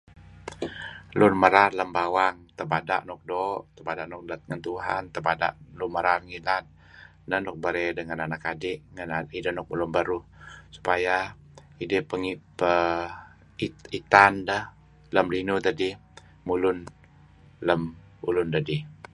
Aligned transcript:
Lun 1.19 1.33
merar 1.43 1.71
lem 1.79 1.89
bawang, 1.97 2.37
tebada' 2.57 2.99
nuk 3.07 3.21
doo' 3.29 3.61
tebada' 3.75 4.05
nuk 4.11 4.23
let 4.29 4.41
ngen 4.47 4.61
Tuhan, 4.67 5.03
tebada' 5.15 5.51
lun 5.77 5.91
merar 5.95 6.19
ngilad. 6.27 6.65
Neh 7.27 7.39
nuk 7.45 7.57
berey 7.63 7.89
deh 7.95 8.05
nega 8.07 8.25
anak 8.27 8.43
ad'.. 8.51 9.29
ideh 9.37 9.53
nuk 9.55 9.67
mulun 9.69 9.91
beruh 9.95 10.23
supaya 10.75 11.15
idih 11.83 12.01
pe... 12.59 12.73
itan 13.97 14.33
deh 14.49 14.63
mulun 16.47 16.77
lem 17.67 17.81
ulun 18.27 18.47
beruh 18.49 18.53
dedih. 18.55 18.81